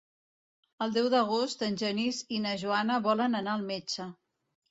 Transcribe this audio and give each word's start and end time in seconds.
El 0.85 0.93
deu 0.95 1.09
d'agost 1.13 1.65
en 1.67 1.75
Genís 1.81 2.21
i 2.37 2.41
na 2.45 2.55
Joana 2.63 2.97
volen 3.09 3.39
anar 3.41 3.55
al 3.59 3.67
metge. 3.67 4.09